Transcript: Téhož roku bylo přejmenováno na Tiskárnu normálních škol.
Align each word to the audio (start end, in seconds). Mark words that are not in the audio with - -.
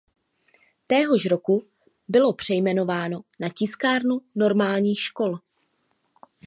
Téhož 0.87 1.25
roku 1.25 1.67
bylo 2.07 2.33
přejmenováno 2.33 3.21
na 3.39 3.49
Tiskárnu 3.49 4.21
normálních 4.35 4.99
škol. 4.99 5.35